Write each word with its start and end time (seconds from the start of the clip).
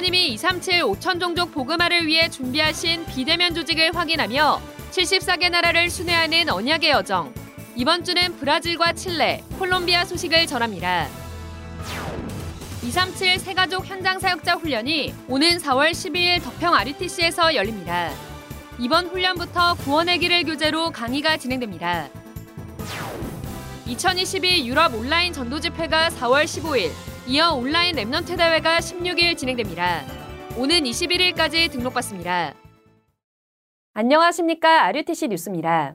하나님이 0.00 0.28
237 0.28 0.82
5천 0.82 1.20
종족 1.20 1.52
복음화를 1.52 2.06
위해 2.06 2.30
준비하신 2.30 3.04
비대면 3.04 3.54
조직을 3.54 3.94
확인하며 3.94 4.62
74개 4.92 5.50
나라를 5.50 5.90
순회하는 5.90 6.48
언약의 6.48 6.88
여정. 6.88 7.34
이번 7.76 8.02
주는 8.02 8.34
브라질과 8.38 8.94
칠레, 8.94 9.44
콜롬비아 9.58 10.06
소식을 10.06 10.46
전합니다. 10.46 11.06
237 12.82 13.40
세가족 13.40 13.84
현장 13.84 14.18
사역자 14.18 14.54
훈련이 14.54 15.12
오는 15.28 15.58
4월 15.58 15.90
12일 15.90 16.42
덕평 16.44 16.74
RUTC에서 16.74 17.54
열립니다. 17.54 18.10
이번 18.78 19.08
훈련부터 19.08 19.74
구원의 19.74 20.18
길을 20.20 20.44
교재로 20.44 20.92
강의가 20.92 21.36
진행됩니다. 21.36 22.08
2022 23.84 24.66
유럽 24.66 24.94
온라인 24.94 25.34
전도 25.34 25.60
집회가 25.60 26.08
4월 26.08 26.44
15일, 26.44 26.90
이어 27.30 27.52
온라인 27.52 27.94
Remnant 27.94 28.36
대회가 28.36 28.80
16일 28.80 29.38
진행됩니다. 29.38 30.04
오는 30.58 30.80
21일까지 30.82 31.70
등록받습니다. 31.70 32.56
안녕하십니까. 33.92 34.86
RUTC 34.86 35.28
뉴스입니다. 35.28 35.94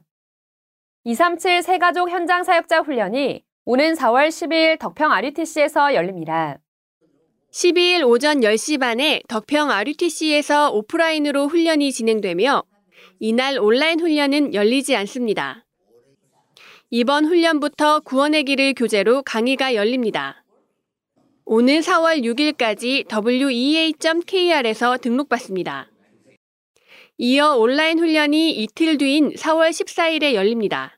237 1.04 1.62
새가족 1.62 2.10
현장 2.10 2.46
사역자 2.46 2.80
훈련이 2.84 3.44
오는 3.66 3.96
4월 3.96 4.30
12일 4.30 4.80
덕평 4.80 5.12
RUTC에서 5.12 5.94
열립니다. 5.94 6.58
12일 7.52 8.08
오전 8.08 8.40
10시 8.40 8.80
반에 8.80 9.22
덕평 9.28 9.72
RUTC에서 9.72 10.72
오프라인으로 10.72 11.50
훈련이 11.50 11.92
진행되며 11.92 12.64
이날 13.20 13.60
온라인 13.60 14.00
훈련은 14.00 14.54
열리지 14.54 14.96
않습니다. 14.96 15.66
이번 16.92 17.26
훈련부터 17.26 18.00
구원의 18.06 18.46
길을 18.46 18.74
교재로 18.74 19.24
강의가 19.24 19.76
열립니다. 19.76 20.45
오늘 21.48 21.82
4월 21.82 22.24
6일까지 22.24 23.05
wea.kr에서 23.07 24.98
등록받습니다. 24.98 25.91
이어 27.20 27.55
온라인 27.57 27.99
훈련이 27.99 28.49
이틀 28.63 28.98
뒤인 28.98 29.32
4월 29.34 29.70
14일에 29.70 30.34
열립니다. 30.34 30.98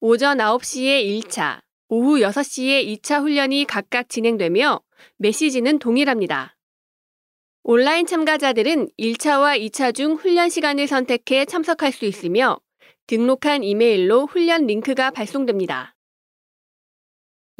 오전 0.00 0.38
9시에 0.38 1.22
1차, 1.22 1.60
오후 1.88 2.18
6시에 2.18 2.84
2차 2.98 3.22
훈련이 3.22 3.66
각각 3.66 4.08
진행되며 4.08 4.80
메시지는 5.18 5.78
동일합니다. 5.78 6.56
온라인 7.62 8.04
참가자들은 8.04 8.88
1차와 8.98 9.60
2차 9.70 9.94
중 9.94 10.14
훈련 10.14 10.48
시간을 10.48 10.88
선택해 10.88 11.44
참석할 11.44 11.92
수 11.92 12.04
있으며 12.04 12.58
등록한 13.06 13.62
이메일로 13.62 14.26
훈련 14.26 14.66
링크가 14.66 15.12
발송됩니다. 15.12 15.94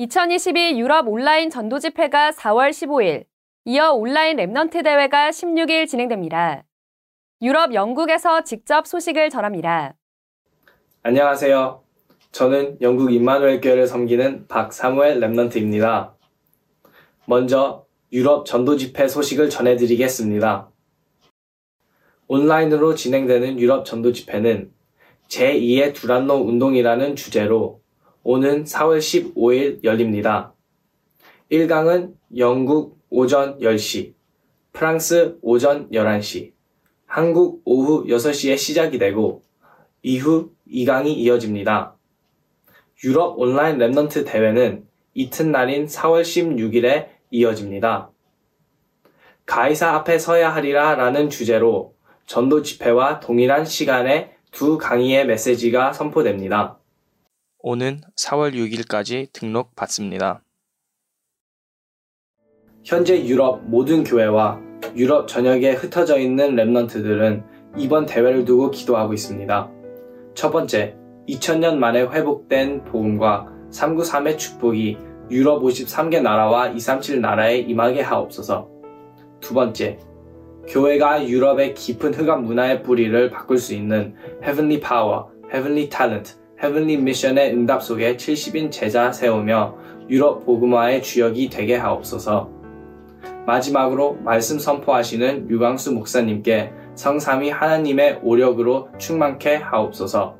2022 0.01 0.79
유럽 0.79 1.09
온라인 1.09 1.51
전도 1.51 1.81
집회가 1.81 2.31
4월 2.31 2.71
15일, 2.71 3.25
이어 3.65 3.91
온라인 3.91 4.37
Remnant 4.37 4.85
대회가 4.85 5.31
16일 5.31 5.89
진행됩니다. 5.89 6.63
유럽 7.43 7.75
영국에서 7.75 8.45
직접 8.45 8.87
소식을 8.87 9.29
전합니다. 9.29 9.97
안녕하세요. 11.03 11.83
저는 12.31 12.79
영국 12.81 13.13
임마누엘 13.13 13.61
교회를 13.61 13.89
섬기는 13.89 14.47
박사무엘 14.47 15.19
Remnant입니다. 15.19 16.13
먼저 17.27 17.85
유럽 18.13 18.47
전도 18.47 18.77
집회 18.77 19.09
소식을 19.09 19.51
전해드리겠습니다. 19.51 20.71
온라인으로 22.29 22.95
진행되는 22.95 23.59
유럽 23.59 23.85
전도 23.85 24.13
집회는 24.13 24.71
제2의 25.27 25.93
두란노 25.93 26.35
운동이라는 26.35 27.17
주제로 27.17 27.83
오는 28.23 28.65
4월 28.65 28.99
15일 28.99 29.85
열립니다. 29.85 30.53
1강은 31.51 32.15
영국 32.37 32.99
오전 33.11 33.59
10시, 33.59 34.15
프랑스 34.73 35.39
오전 35.41 35.91
11시, 35.91 36.53
한국 37.07 37.63
오후 37.65 38.05
6시에 38.07 38.59
시작이 38.59 38.99
되고 38.99 39.43
이후 40.03 40.51
2강이 40.71 41.17
이어집니다. 41.17 41.97
유럽 43.05 43.39
온라인 43.39 43.79
Remnant 43.79 44.27
대회는 44.27 44.87
이튿날인 45.15 45.87
4월 45.87 46.23
16일에 46.23 47.09
이어집니다. 47.31 48.11
가이사 49.47 49.95
앞에 49.95 50.19
서야 50.19 50.55
하리라 50.55 50.95
라는 50.95 51.31
주제로 51.31 51.95
전도 52.27 52.63
집회와 52.63 53.21
동일한 53.21 53.65
시간에 53.65 54.37
두 54.51 54.77
강의의 54.77 55.27
메시지가 55.27 55.95
선포됩니다. 55.95 56.79
오는 57.71 58.01
4월 58.17 58.55
6일까지 58.55 59.31
등록 59.31 59.77
받습니다. 59.77 60.41
현재 62.83 63.23
유럽 63.27 63.63
모든 63.67 64.05
교회와 64.05 64.59
유럽 64.97 65.29
전역에 65.29 65.73
흩어져 65.73 66.19
있는 66.19 66.57
랩넌트들은 66.57 67.45
이번 67.77 68.07
대회를 68.07 68.47
두고 68.47 68.71
기도하고 68.71 69.13
있습니다. 69.13 69.71
첫 70.33 70.51
번째, 70.51 70.97
2000년 71.29 71.77
만에 71.77 72.05
회복된 72.05 72.85
복음과 72.85 73.53
393의 73.71 74.39
축복이 74.39 74.97
유럽 75.31 75.63
53개 75.63 76.23
나라와 76.23 76.69
237 76.69 77.21
나라에 77.21 77.59
임하게 77.59 78.01
하옵소서. 78.01 78.67
두 79.41 79.53
번째, 79.53 79.99
교회가 80.69 81.29
유럽의 81.29 81.75
깊은 81.75 82.15
흑암 82.15 82.45
문화의 82.45 82.83
뿌리를 82.83 83.29
바꿀 83.29 83.59
수 83.59 83.75
있는 83.75 84.15
Heavenly 84.43 84.81
Power, 84.81 85.25
Heavenly 85.53 85.91
Talent, 85.91 86.38
Heavenly 86.61 87.01
Mission의 87.01 87.53
응답 87.55 87.83
속에 87.85 88.17
70인 88.17 88.73
제자 88.73 89.13
세우며 89.13 89.77
유럽 90.11 90.45
복음화의 90.45 91.03
주역이 91.03 91.51
되게 91.51 91.77
하옵소서. 91.77 92.51
마지막으로 93.47 94.19
말씀 94.25 94.59
선포하시는 94.59 95.49
유광수 95.49 95.93
목사님께 95.93 96.73
성삼위 96.97 97.51
하나님의 97.51 98.21
오력으로 98.25 98.89
충만케 98.99 99.55
하옵소서. 99.57 100.37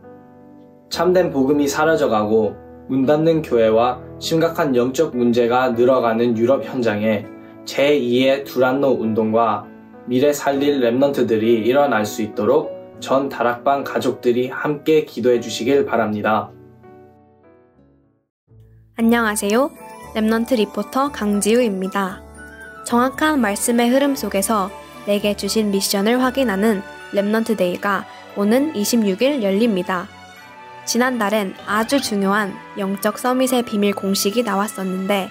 참된 0.91 1.31
복음이 1.31 1.69
사라져가고 1.69 2.57
문 2.89 3.07
닫는 3.07 3.43
교회와 3.43 4.01
심각한 4.19 4.75
영적 4.75 5.17
문제가 5.17 5.71
늘어가는 5.71 6.37
유럽 6.37 6.65
현장에 6.65 7.27
제2의 7.65 8.45
두란노 8.45 8.89
운동과 8.89 9.67
미래 10.07 10.33
살릴 10.33 10.81
Remnant들이 10.81 11.67
일어날 11.67 12.05
수 12.05 12.23
있도록 12.23 12.78
전 13.01 13.29
다락방 13.29 13.85
가족들이 13.85 14.49
함께 14.49 15.05
기도해 15.05 15.41
주시길 15.41 15.87
바랍니다. 15.87 16.51
안녕하세요. 18.97 19.71
Remnant 20.15 20.57
리포터 20.57 21.13
강지우입니다. 21.13 22.23
정확한 22.85 23.41
말씀의 23.41 23.91
흐름 23.91 24.17
속에서 24.17 24.71
내게 25.07 25.37
주신 25.37 25.71
미션을 25.71 26.23
확인하는 26.23 26.83
Remnant 27.13 27.57
Day가 27.57 28.07
오는 28.37 28.73
26일 28.73 29.43
열립니다. 29.43 30.09
지난달엔 30.85 31.55
아주 31.67 32.01
중요한 32.01 32.55
영적 32.79 33.19
summit의 33.19 33.65
비밀 33.65 33.95
공식이 33.95 34.43
나왔었는데 34.43 35.29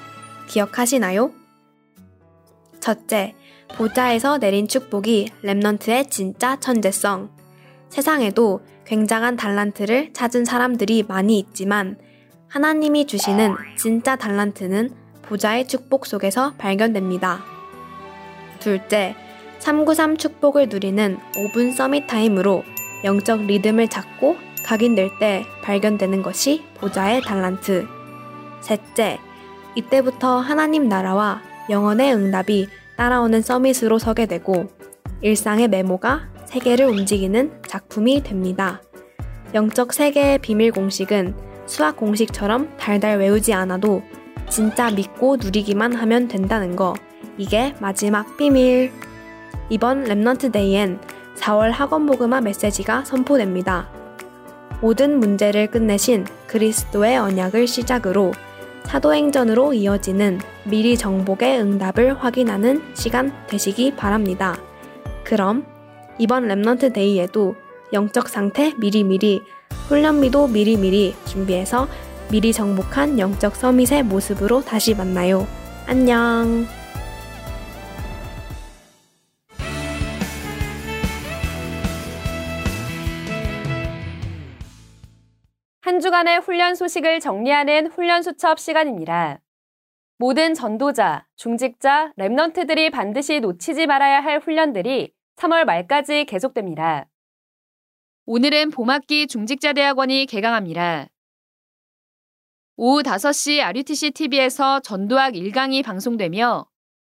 기억하시나요? 0.47 1.31
첫째, 2.79 3.35
보좌에서 3.75 4.37
내린 4.37 4.67
축복이 4.67 5.31
Remnant의 5.43 6.09
진짜 6.09 6.57
천재성. 6.59 7.36
세상에도 7.89 8.61
굉장한 8.85 9.35
달란트를 9.35 10.13
찾은 10.13 10.45
사람들이 10.45 11.03
많이 11.07 11.39
있지만 11.39 11.97
하나님이 12.47 13.05
주시는 13.07 13.55
진짜 13.77 14.15
달란트는 14.15 14.91
보좌의 15.23 15.67
축복 15.67 16.05
속에서 16.05 16.53
발견됩니다. 16.57 17.43
둘째, 18.59 19.15
393 19.59 20.17
축복을 20.17 20.69
누리는 20.69 21.17
5분 21.35 21.73
summit 21.73 22.07
time으로 22.07 22.63
영적 23.03 23.43
리듬을 23.43 23.89
찾고 23.89 24.37
각인될 24.63 25.19
때 25.19 25.45
발견되는 25.63 26.21
것이 26.23 26.63
보좌의 26.75 27.21
달란트. 27.21 27.87
셋째, 28.61 29.19
이때부터 29.75 30.39
하나님 30.39 30.87
나라와 30.87 31.41
영원의 31.69 32.13
응답이 32.13 32.67
따라오는 32.95 33.41
summit으로 33.41 33.99
서게 33.99 34.25
되고 34.25 34.67
일상의 35.21 35.67
메모가 35.67 36.36
세계를 36.47 36.87
움직이는 36.87 37.61
작품이 37.67 38.23
됩니다. 38.23 38.81
영적 39.53 39.93
세계의 39.93 40.39
비밀 40.39 40.71
공식은 40.71 41.35
수학 41.65 41.97
공식처럼 41.97 42.69
달달 42.77 43.19
외우지 43.19 43.53
않아도 43.53 44.01
진짜 44.49 44.89
믿고 44.89 45.35
누리기만 45.37 45.93
하면 45.93 46.27
된다는 46.27 46.75
거. 46.75 46.93
이게 47.37 47.75
마지막 47.79 48.37
비밀. 48.37 48.91
이번 49.69 50.05
Remnant 50.05 50.51
Day엔 50.53 50.99
4월 51.35 51.71
학원 51.71 52.05
복음화 52.05 52.41
메시지가 52.41 53.03
선포됩니다. 53.03 53.89
모든 54.81 55.19
문제를 55.19 55.67
끝내신 55.67 56.25
그리스도의 56.47 57.17
언약을 57.17 57.67
시작으로 57.67 58.31
사도행전으로 58.85 59.73
이어지는 59.73 60.39
미리 60.63 60.97
정복의 60.97 61.59
응답을 61.59 62.23
확인하는 62.23 62.81
시간 62.93 63.33
되시기 63.47 63.95
바랍니다. 63.95 64.57
그럼 65.25 65.65
이번 66.19 66.47
Remnant 66.47 66.93
Day에도 66.93 67.55
영적 67.93 68.27
상태 68.27 68.73
미리미리, 68.77 69.41
훈련비도 69.87 70.47
미리미리 70.47 71.15
준비해서 71.25 71.87
미리 72.31 72.51
정복한 72.51 73.19
영적 73.19 73.55
서밋의 73.55 74.03
모습으로 74.03 74.61
다시 74.61 74.95
만나요. 74.95 75.45
안녕! 75.85 76.65
한 85.81 85.99
주간의 86.01 86.39
훈련 86.39 86.75
소식을 86.75 87.19
정리하는 87.19 87.87
훈련 87.87 88.23
수첩 88.23 88.59
시간입니다. 88.59 89.39
모든 90.17 90.55
전도자, 90.55 91.27
중직자, 91.35 92.11
랩넌트들이 92.17 92.91
반드시 92.91 93.39
놓치지 93.39 93.85
말아야 93.85 94.19
할 94.19 94.39
훈련들이 94.39 95.13
3월 95.37 95.65
말까지 95.65 96.25
계속됩니다. 96.25 97.07
오늘은 98.25 98.71
봄학기 98.71 99.27
중직자대학원이 99.27 100.25
개강합니다. 100.25 101.09
오후 102.75 103.03
5시 103.03 103.61
RUTC 103.61 104.11
TV에서 104.11 104.79
전도학 104.79 105.33
1강이 105.33 105.83
방송되며 105.83 106.67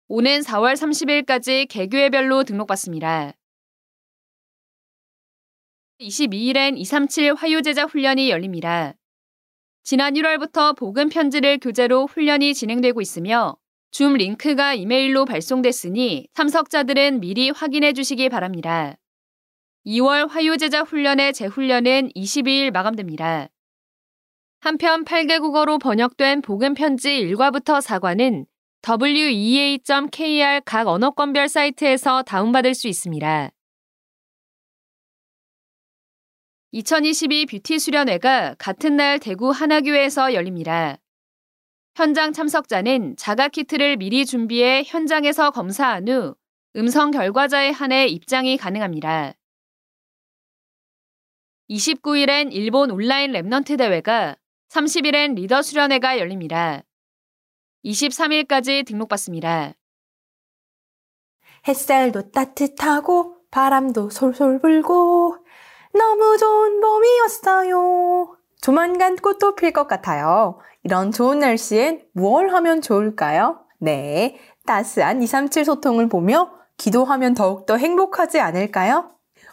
오는 0.08 0.40
4월 0.40 0.74
30일까지 0.74 1.68
개교회별로 1.68 2.44
등록받습니다. 2.44 3.32
22일엔 5.98 6.76
237 6.76 7.34
화요제자 7.34 7.84
훈련이 7.84 8.28
열립니다. 8.28 8.92
지난 9.84 10.12
1월부터 10.12 10.76
복음 10.76 11.08
편지를 11.08 11.58
교재로 11.58 12.06
훈련이 12.06 12.52
진행되고 12.52 13.00
있으며 13.00 13.56
줌 13.90 14.14
링크가 14.14 14.74
이메일로 14.74 15.24
발송됐으니 15.24 16.28
참석자들은 16.34 17.20
미리 17.20 17.50
확인해 17.50 17.92
주시기 17.92 18.28
바랍니다. 18.28 18.96
2월 19.86 20.28
화요제자 20.28 20.82
훈련의 20.82 21.32
재훈련은 21.32 22.10
22일 22.14 22.70
마감됩니다. 22.70 23.48
한편 24.60 25.04
8개 25.04 25.40
국어로 25.40 25.78
번역된 25.78 26.42
복음 26.42 26.74
편지 26.74 27.10
1과부터 27.10 27.80
4과는 27.80 28.44
wea.kr 29.00 30.60
각 30.64 30.88
언어권별 30.88 31.48
사이트에서 31.48 32.22
다운받을 32.22 32.74
수 32.74 32.88
있습니다. 32.88 33.50
2022 36.72 37.46
뷰티 37.46 37.78
수련회가 37.78 38.56
같은 38.58 38.96
날 38.96 39.18
대구 39.18 39.50
하나교회에서 39.50 40.34
열립니다. 40.34 40.98
현장 41.98 42.32
참석자는 42.32 43.16
자가 43.16 43.48
키트를 43.48 43.96
미리 43.96 44.24
준비해 44.24 44.84
현장에서 44.86 45.50
검사한 45.50 46.08
후 46.08 46.36
음성 46.76 47.10
결과자에 47.10 47.70
한해 47.70 48.06
입장이 48.06 48.56
가능합니다. 48.56 49.32
29일엔 51.68 52.52
일본 52.52 52.92
온라인 52.92 53.32
Remnant 53.32 53.76
대회가 53.78 54.36
30일엔 54.68 55.34
리더 55.34 55.60
수련회가 55.60 56.20
열립니다. 56.20 56.84
23일까지 57.84 58.86
등록받습니다. 58.86 59.72
햇살도 61.66 62.30
따뜻하고 62.30 63.38
바람도 63.50 64.10
솔솔 64.10 64.60
불고 64.60 65.36
너무 65.92 66.38
좋은 66.38 66.80
봄이었어요. 66.80 68.36
조만간 68.60 69.16
꽃도 69.16 69.56
필 69.56 69.72
것 69.72 69.88
같아요. 69.88 70.60
이런 70.88 71.12
좋은 71.12 71.40
날씨엔 71.40 72.00
무얼 72.14 72.48
하면 72.48 72.80
좋을까요? 72.80 73.58
네, 73.78 74.38
따스한 74.64 75.22
237 75.22 75.66
소통을 75.66 76.08
보며 76.08 76.50
기도하면 76.78 77.34
더욱더 77.34 77.76
행복하지 77.76 78.40
않을까요? 78.40 79.10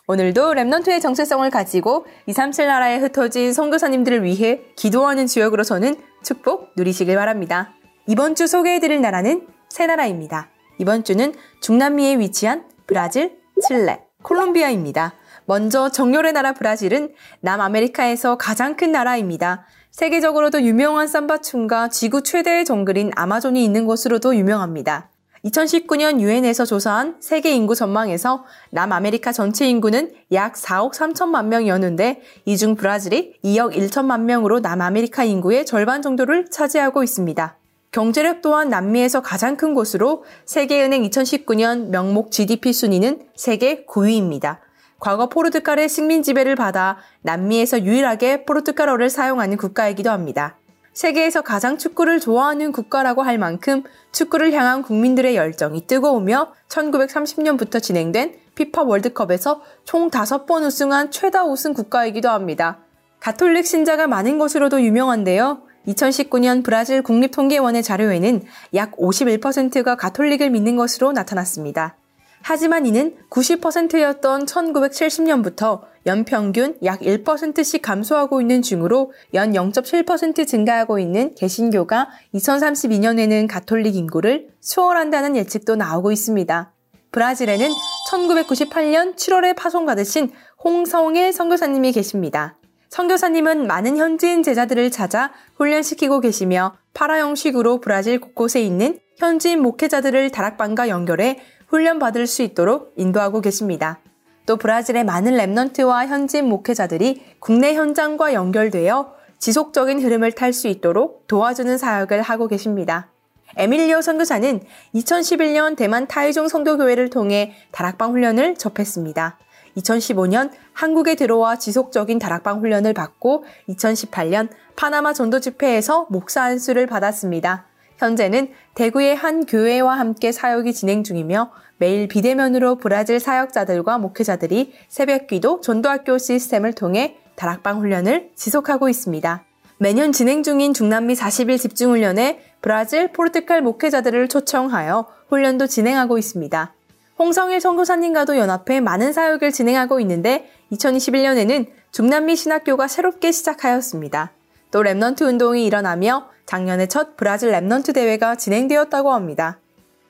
오늘도 0.07 0.53
랩넌트의 0.53 1.01
정체성을 1.01 1.49
가지고 1.49 2.05
237 2.27 2.67
나라에 2.67 2.99
흩어진 2.99 3.51
선교사님들을 3.51 4.23
위해 4.23 4.61
기도하는 4.77 5.27
지역으로 5.27 5.63
서는 5.63 5.97
축복 6.23 6.69
누리시길 6.77 7.17
바랍니다. 7.17 7.73
이번 8.07 8.35
주 8.35 8.47
소개해드릴 8.47 9.01
나라는 9.01 9.45
세 9.67 9.87
나라입니다. 9.87 10.51
이번 10.77 11.03
주는 11.03 11.33
중남미에 11.59 12.17
위치한 12.17 12.63
브라질, 12.87 13.37
칠레, 13.67 14.05
콜롬비아입니다. 14.23 15.15
먼저 15.43 15.89
정열의 15.89 16.31
나라 16.31 16.53
브라질은 16.53 17.13
남아메리카에서 17.41 18.37
가장 18.37 18.77
큰 18.77 18.93
나라입니다. 18.93 19.65
세계적으로도 19.95 20.61
유명한 20.63 21.07
삼바충과 21.07 21.87
지구 21.87 22.21
최대의 22.21 22.65
정글인 22.65 23.11
아마존이 23.15 23.63
있는 23.63 23.85
곳으로도 23.85 24.35
유명합니다. 24.35 25.09
2019년 25.45 26.19
유엔에서 26.19 26.65
조사한 26.65 27.15
세계 27.21 27.55
인구 27.55 27.75
전망에서 27.75 28.43
남아메리카 28.71 29.31
전체 29.31 29.69
인구는 29.69 30.11
약 30.33 30.55
4억 30.55 30.91
3천만 30.91 31.45
명이었는데 31.45 32.21
이 32.43 32.57
중 32.57 32.75
브라질이 32.75 33.35
2억 33.41 33.73
1천만 33.73 34.23
명으로 34.23 34.59
남아메리카 34.59 35.23
인구의 35.23 35.65
절반 35.65 36.01
정도를 36.01 36.49
차지하고 36.49 37.01
있습니다. 37.01 37.57
경제력 37.91 38.41
또한 38.41 38.67
남미에서 38.67 39.21
가장 39.21 39.55
큰 39.55 39.73
곳으로 39.73 40.25
세계은행 40.43 41.03
2019년 41.03 41.87
명목 41.87 42.31
GDP 42.31 42.73
순위는 42.73 43.21
세계 43.37 43.85
9위입니다. 43.85 44.64
과거 44.99 45.29
포르투갈의 45.29 45.89
식민 45.89 46.23
지배를 46.23 46.55
받아 46.55 46.97
남미에서 47.21 47.83
유일하게 47.83 48.45
포르투갈어를 48.45 49.09
사용하는 49.09 49.57
국가이기도 49.57 50.09
합니다. 50.09 50.57
세계에서 50.93 51.41
가장 51.41 51.77
축구를 51.77 52.21
좋아하는 52.21 52.71
국가라고 52.71 53.21
할 53.21 53.37
만큼 53.37 53.83
축구를 54.13 54.53
향한 54.53 54.81
국민들의 54.81 55.35
열정이 55.35 55.87
뜨거우며 55.87 56.53
1930년부터 56.69 57.83
진행된 57.83 58.37
피파 58.55 58.83
월드컵에서 58.83 59.61
총 59.83 60.09
5번 60.09 60.65
우승한 60.65 61.11
최다 61.11 61.43
우승 61.45 61.73
국가이기도 61.73 62.29
합니다. 62.29 62.79
가톨릭 63.19 63.65
신자가 63.65 64.07
많은 64.07 64.37
것으로도 64.37 64.81
유명한데요. 64.81 65.63
2019년 65.87 66.63
브라질 66.63 67.01
국립통계원의 67.01 67.83
자료에는 67.83 68.43
약 68.73 68.95
51%가 68.95 69.95
가톨릭을 69.95 70.49
믿는 70.49 70.77
것으로 70.77 71.11
나타났습니다. 71.11 71.97
하지만 72.47 72.85
이는 72.85 73.15
90%였던 73.31 74.45
1970년부터 74.45 75.81
연평균 76.05 76.77
약 76.83 76.99
1%씩 76.99 77.81
감소하고 77.81 78.39
있는 78.39 78.61
중으로 78.61 79.13
연 79.33 79.53
0.7% 79.53 80.45
증가하고 80.45 80.99
있는 80.99 81.33
개신교가 81.33 82.07
2032년에는 82.35 83.47
가톨릭 83.49 83.95
인구를 83.95 84.49
수월한다는 84.61 85.35
예측도 85.37 85.75
나오고 85.75 86.11
있습니다. 86.11 86.71
브라질에는 87.11 87.67
1998년 88.11 89.15
7월에 89.15 89.55
파송받으신 89.55 90.31
홍성일 90.63 91.33
선교사님이 91.33 91.93
계십니다. 91.93 92.59
선교사님은 92.89 93.65
많은 93.65 93.97
현지인 93.97 94.43
제자들을 94.43 94.91
찾아 94.91 95.31
훈련시키고 95.55 96.19
계시며 96.19 96.77
파라 96.93 97.17
형식으로 97.21 97.81
브라질 97.81 98.21
곳곳에 98.21 98.61
있는 98.61 98.99
현지인 99.17 99.61
목회자들을 99.61 100.29
다락방과 100.29 100.89
연결해 100.89 101.39
훈련받을 101.75 102.25
수 102.25 102.41
있도록 102.41 102.93
인도하고 102.95 103.41
계십니다. 103.41 103.99
또 104.45 104.57
브라질의 104.57 105.03
많은 105.03 105.33
랩넌트와 105.33 106.07
현지인 106.07 106.47
목회자들이 106.47 107.21
국내 107.39 107.73
현장과 107.73 108.33
연결되어 108.33 109.13
지속적인 109.39 110.01
흐름을 110.01 110.31
탈 110.31 110.53
수 110.53 110.67
있도록 110.67 111.27
도와주는 111.27 111.77
사역을 111.77 112.21
하고 112.21 112.47
계십니다. 112.47 113.09
에밀리오 113.57 114.01
선교사는 114.01 114.61
2011년 114.95 115.75
대만 115.75 116.07
타이종 116.07 116.47
성도교회를 116.47 117.09
통해 117.09 117.53
다락방 117.71 118.11
훈련을 118.11 118.55
접했습니다. 118.55 119.37
2015년 119.77 120.51
한국에 120.71 121.15
들어와 121.15 121.57
지속적인 121.57 122.19
다락방 122.19 122.61
훈련을 122.61 122.93
받고 122.93 123.43
2018년 123.69 124.47
파나마 124.77 125.11
전도 125.11 125.41
집회에서 125.41 126.07
목사 126.09 126.43
안수를 126.43 126.87
받았습니다. 126.87 127.65
현재는 127.97 128.49
대구의 128.73 129.15
한 129.15 129.45
교회와 129.45 129.97
함께 129.97 130.31
사역이 130.31 130.73
진행 130.73 131.03
중이며 131.03 131.51
매일 131.77 132.07
비대면으로 132.07 132.75
브라질 132.75 133.19
사역자들과 133.19 133.97
목회자들이 133.97 134.73
새벽기도 134.87 135.61
전도학교 135.61 136.17
시스템을 136.17 136.73
통해 136.73 137.17
다락방 137.35 137.79
훈련을 137.79 138.31
지속하고 138.35 138.89
있습니다. 138.89 139.43
매년 139.77 140.13
진행 140.13 140.41
중인 140.41 140.73
중남미 140.73 141.15
40일 141.15 141.59
집중훈련에 141.59 142.39
브라질, 142.61 143.11
포르투갈 143.11 143.61
목회자들을 143.61 144.29
초청하여 144.29 145.07
훈련도 145.27 145.67
진행하고 145.67 146.17
있습니다. 146.17 146.73
홍성일 147.19 147.61
선교사님과도 147.61 148.37
연합해 148.37 148.79
많은 148.79 149.13
사역을 149.13 149.51
진행하고 149.51 149.99
있는데 150.01 150.49
2021년에는 150.71 151.67
중남미 151.91 152.35
신학교가 152.35 152.87
새롭게 152.87 153.31
시작하였습니다. 153.31 154.31
또 154.71 154.81
Remnant 154.83 155.21
운동이 155.21 155.65
일어나며 155.65 156.29
작년에 156.45 156.87
첫 156.87 157.17
브라질 157.17 157.51
Remnant 157.51 157.93
대회가 157.93 158.35
진행되었다고 158.35 159.13
합니다. 159.13 159.59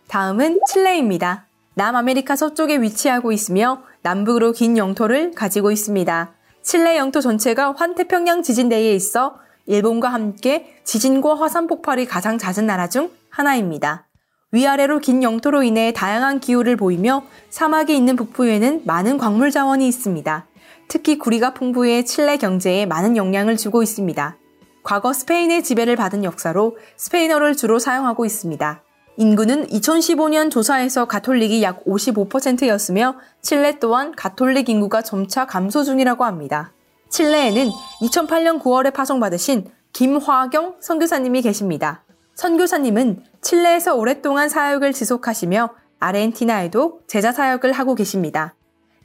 다음은 0.08 0.60
칠레입니다. 0.68 1.46
남아메리카 1.76 2.36
서쪽에 2.36 2.78
위치하고 2.78 3.32
있으며 3.32 3.84
남북으로 4.02 4.52
긴 4.52 4.78
영토를 4.78 5.32
가지고 5.32 5.72
있습니다. 5.72 6.34
칠레 6.62 6.98
영토 6.98 7.22
전체가 7.22 7.74
환태평양 7.78 8.42
지진대에 8.42 8.94
있어 8.96 9.38
일본과 9.68 10.10
함께 10.10 10.78
지진과 10.84 11.36
화산 11.36 11.68
폭발이 11.68 12.06
가장 12.06 12.38
잦은 12.38 12.66
나라 12.66 12.88
중 12.88 13.12
하나입니다. 13.30 14.08
위아래로 14.52 15.00
긴 15.00 15.22
영토로 15.22 15.64
인해 15.64 15.92
다양한 15.92 16.40
기후를 16.40 16.78
보이며 16.78 17.24
사막이 17.50 17.96
있는 17.96 18.16
북부에는 18.16 18.84
많은 18.86 19.18
광물 19.18 19.52
자원이 19.52 19.88
있습니다. 19.88 20.46
특히 20.88 21.18
구리가 21.18 21.54
풍부해 21.54 22.04
칠레 22.06 22.38
경제에 22.38 22.86
많은 22.86 23.18
영향을 23.18 23.58
주고 23.58 23.84
있습니다. 23.84 24.38
과거 24.86 25.14
스페인의 25.14 25.64
지배를 25.64 25.96
받은 25.96 26.24
역사로 26.24 26.78
스페인어를 26.96 27.58
주로 27.58 27.80
사용하고 27.80 28.24
있습니다. 28.24 28.84
인구는 29.18 29.66
2015년 29.68 30.52
조사에서 30.52 31.06
가톨릭이 31.06 31.64
약 31.64 31.84
55%였으며 31.86 33.16
칠레 33.42 33.80
또한 33.80 34.14
가톨릭 34.16 34.70
인구가 34.70 35.02
점차 35.02 35.48
감소 35.48 35.84
중이라고 35.84 36.24
합니다. 36.24 36.72
칠레에는 37.10 37.72
2008년 38.02 38.62
9월에 38.62 38.94
파송받으신 38.94 39.72
김화경 39.92 40.76
선교사님이 40.80 41.42
계십니다. 41.42 42.04
선교사님은 42.36 43.24
칠레에서 43.42 43.96
오랫동안 43.96 44.50
사역을 44.50 44.94
지속하시며 44.94 45.70
아르헨티나에도 46.00 47.00
제자 47.08 47.32
사역을 47.32 47.72
하고 47.72 47.96
계십니다. 47.96 48.54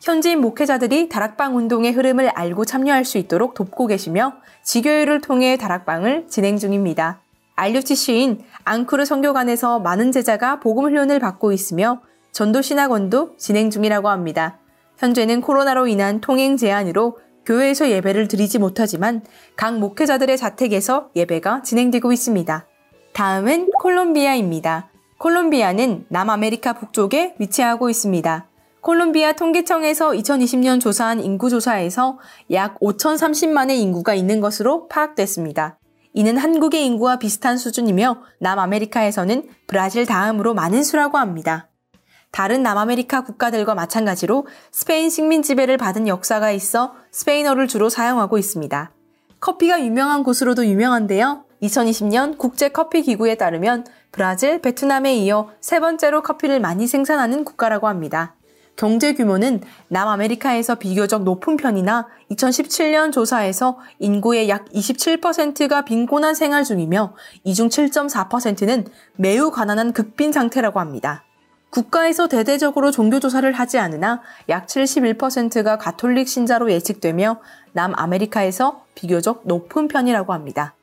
현지인 0.01 0.41
목회자들이 0.41 1.11
다락방 1.11 1.57
운동의 1.57 1.93
흐름을 1.93 2.31
알고 2.31 2.65
참여할 2.65 3.05
수 3.05 3.19
있도록 3.19 3.53
돕고 3.53 3.87
계시며 3.87 4.33
지교회를 4.63 5.21
통해 5.21 5.59
다락방을 5.59 6.27
진행 6.27 6.57
중입니다. 6.57 7.21
RUTC인 7.57 8.41
앙쿠르 8.65 9.05
선교관에서 9.05 9.81
많은 9.81 10.11
제자가 10.11 10.61
복음 10.61 10.85
훈련을 10.85 11.19
받고 11.19 11.53
있으며 11.53 12.01
전도 12.33 12.63
신학원도 12.63 13.37
진행 13.37 13.69
중이라고 13.69 14.09
합니다. 14.09 14.59
현재는 14.97 15.43
코로나로 15.43 15.87
인한 15.87 16.23
통행 16.23 16.57
제한으로 16.57 17.19
교회에서 17.45 17.91
예배를 17.91 18.29
드리지 18.29 18.59
못하지만 18.59 19.23
각 19.57 19.79
목회자들의 19.79 20.37
자택에서 20.39 21.11
예배가 21.15 21.63
진행되고 21.63 22.13
있습니다. 22.13 22.67
다음은 23.13 23.71
콜롬비아입니다. 23.79 24.89
콜롬비아는 25.19 26.07
남아메리카 26.09 26.75
북쪽에 26.75 27.35
위치하고 27.39 27.91
있습니다. 27.91 28.50
콜롬비아 28.81 29.35
통계청에서 29.35 30.13
2020년 30.13 30.81
조사한 30.81 31.23
인구조사에서 31.23 32.19
약 32.53 32.81
5,030만의 32.81 33.77
인구가 33.79 34.15
있는 34.15 34.41
것으로 34.41 34.89
파악됐습니다. 34.89 35.79
이는 36.15 36.37
한국의 36.39 36.85
인구와 36.87 37.19
비슷한 37.19 37.59
수준이며 37.59 38.23
남아메리카에서는 38.41 39.49
브라질 39.67 40.07
다음으로 40.07 40.55
많은 40.55 40.83
수라고 40.83 41.19
합니다. 41.19 41.69
다른 42.33 42.63
남아메리카 42.63 43.25
국가들과 43.25 43.75
마찬가지로 43.75 44.47
스페인 44.73 45.11
식민 45.11 45.43
지배를 45.43 45.77
받은 45.77 46.09
역사가 46.09 46.51
있어 46.53 46.95
스페인어를 47.11 47.69
주로 47.69 47.89
사용하고 47.89 48.39
있습니다. 48.39 48.93
커피가 49.41 49.85
유명한 49.85 50.23
곳으로도 50.23 50.67
유명한데요. 50.67 51.45
2020년 51.63 52.39
국제커피기구에 52.39 53.35
따르면 53.35 53.85
브라질, 54.13 54.61
베트남에 54.61 55.15
이어 55.17 55.51
세 55.61 55.81
번째로 55.81 56.23
커피를 56.23 56.61
많이 56.61 56.87
생산하는 56.87 57.45
국가라고 57.45 57.87
합니다. 57.89 58.37
경제 58.81 59.13
규모는 59.13 59.61
남아메리카에서 59.89 60.77
비교적 60.77 61.23
높은 61.23 61.59
편이나 61.59 62.09
2017년 62.31 63.13
조사에서 63.13 63.79
인구의 63.99 64.49
약 64.49 64.65
27%가 64.71 65.85
빈곤한 65.85 66.35
생활 66.35 66.65
중이며 66.65 67.13
이중 67.45 67.69
7.4%는 67.69 68.87
매우 69.17 69.51
가난한 69.51 69.93
극빈 69.93 70.33
상태라고 70.33 70.81
합니다. 70.81 71.25
국가에서 71.69 72.27
대대적으로 72.27 72.91
종교조사를 72.91 73.53
하지 73.53 73.79
않으나 73.79 74.23
약 74.49 74.67
71%가 74.67 75.77
가톨릭 75.77 76.27
신자로 76.27 76.73
예측되며 76.73 77.39
남아메리카에서 77.75 78.87
비교적 78.95 79.43
높은 79.45 79.89
편이라고 79.89 80.33
합니다. 80.33 80.75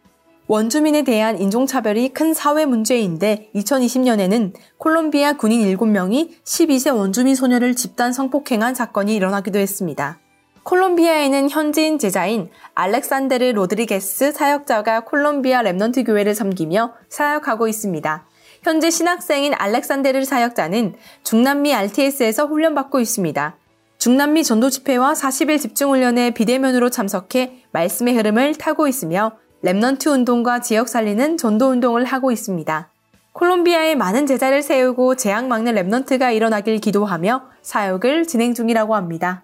원주민에 0.49 1.03
대한 1.03 1.39
인종차별이 1.41 2.09
큰 2.09 2.33
사회 2.33 2.65
문제인데 2.65 3.49
2020년에는 3.53 4.53
콜롬비아 4.77 5.33
군인 5.33 5.61
7명이 5.75 6.41
12세 6.41 6.95
원주민 6.95 7.35
소녀를 7.35 7.75
집단 7.75 8.13
성폭행한 8.13 8.73
사건이 8.73 9.13
일어나기도 9.13 9.59
했습니다. 9.59 10.19
콜롬비아에는 10.63 11.49
현지인 11.49 11.99
제자인 11.99 12.49
알렉산데르 12.75 13.51
로드리게스 13.53 14.31
사역자가 14.31 15.01
콜롬비아 15.01 15.63
Remnant 15.63 16.05
교회를 16.05 16.33
섬기며 16.33 16.93
사역하고 17.09 17.67
있습니다. 17.67 18.25
현재 18.63 18.89
신학생인 18.89 19.53
알렉산데르 19.53 20.23
사역자는 20.23 20.95
중남미 21.23 21.73
RTS에서 21.73 22.45
훈련받고 22.45 23.01
있습니다. 23.01 23.57
중남미 23.97 24.43
전도 24.45 24.69
집회와 24.69 25.13
40일 25.13 25.59
집중훈련에 25.59 26.31
비대면으로 26.31 26.89
참석해 26.89 27.63
말씀의 27.71 28.15
흐름을 28.15 28.55
타고 28.55 28.87
있으며 28.87 29.33
Remnant 29.63 30.07
운동과 30.07 30.61
지역 30.61 30.87
살리는 30.87 31.37
전도 31.37 31.69
운동을 31.69 32.05
하고 32.05 32.31
있습니다. 32.31 32.89
콜롬비아에 33.33 33.95
많은 33.95 34.25
제자를 34.27 34.61
세우고 34.61 35.15
재앙 35.15 35.47
막는 35.47 35.75
Remnant가 35.75 36.35
일어나길 36.35 36.79
기도하며 36.79 37.43
사역을 37.61 38.27
진행 38.27 38.53
중이라고 38.53 38.95
합니다. 38.95 39.43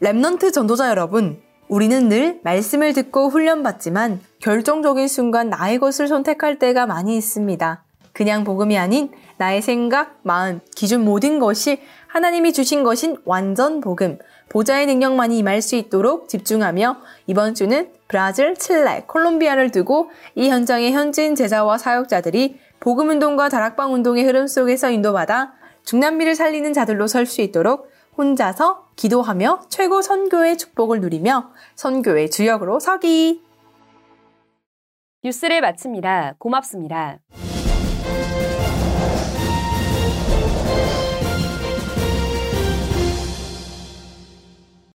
Remnant 0.00 0.52
전도자 0.52 0.88
여러분, 0.88 1.40
우리는 1.68 2.08
늘 2.08 2.40
말씀을 2.42 2.92
듣고 2.92 3.28
훈련받지만 3.28 4.20
결정적인 4.40 5.08
순간 5.08 5.48
나의 5.48 5.78
것을 5.78 6.08
선택할 6.08 6.58
때가 6.58 6.86
많이 6.86 7.16
있습니다. 7.16 7.84
그냥 8.12 8.44
복음이 8.44 8.76
아닌 8.76 9.10
나의 9.38 9.62
생각, 9.62 10.18
마음, 10.22 10.60
기준 10.76 11.04
모든 11.04 11.38
것이 11.38 11.80
하나님이 12.08 12.52
주신 12.52 12.82
것인 12.82 13.16
완전 13.24 13.80
복음, 13.80 14.18
보좌의 14.52 14.86
능력만이 14.86 15.38
임할 15.38 15.62
수 15.62 15.76
있도록 15.76 16.28
집중하며 16.28 16.98
이번 17.26 17.54
주는 17.54 17.90
브라질, 18.06 18.54
칠레, 18.54 19.04
콜롬비아를 19.06 19.70
두고 19.70 20.10
이 20.34 20.50
현장의 20.50 20.92
현지인 20.92 21.34
제자와 21.34 21.78
사역자들이 21.78 22.60
복음 22.78 23.08
운동과 23.08 23.48
다락방 23.48 23.94
운동의 23.94 24.24
흐름 24.24 24.46
속에서 24.46 24.90
인도받아 24.90 25.54
중남미를 25.84 26.34
살리는 26.34 26.70
자들로 26.74 27.06
설 27.06 27.24
수 27.24 27.40
있도록 27.40 27.90
혼자서 28.18 28.88
기도하며 28.96 29.62
최고 29.70 30.02
선교의 30.02 30.58
축복을 30.58 31.00
누리며 31.00 31.50
선교의 31.76 32.30
주역으로 32.30 32.78
서기. 32.78 33.42
뉴스를 35.24 35.62
마칩니다. 35.62 36.34
고맙습니다. 36.38 37.20